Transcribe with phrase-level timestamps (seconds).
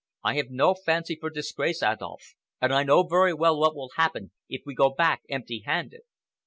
[0.23, 4.31] I have no fancy for disgrace, Adolf, and I know very well what will happen
[4.49, 6.01] if we go back empty handed."